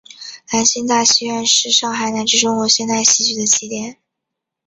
[0.51, 3.99] 兰心大戏院是上海乃至中国现代戏剧的起点。